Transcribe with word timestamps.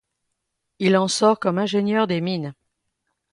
Il 0.79 0.97
en 0.97 1.07
sort 1.07 1.39
comme 1.39 1.59
ingénieur 1.59 2.07
des 2.07 2.21
mines. 2.21 2.55